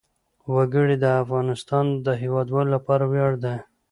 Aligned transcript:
وګړي 0.55 0.95
د 1.03 1.05
افغانستان 1.23 1.85
د 2.05 2.07
هیوادوالو 2.21 2.73
لپاره 2.77 3.03
ویاړ 3.11 3.33
دی. 3.43 3.57